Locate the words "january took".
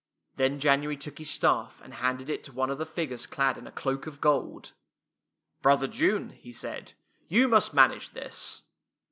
0.59-1.19